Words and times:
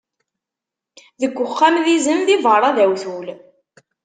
Deg 1.21 1.35
uxxam 1.45 1.75
d 1.85 1.87
izem, 1.95 2.21
di 2.27 2.37
beṛṛa 2.43 2.69
d 2.75 2.77
awtul. 2.83 3.27